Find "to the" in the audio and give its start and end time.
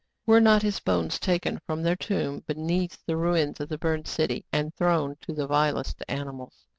5.27-5.45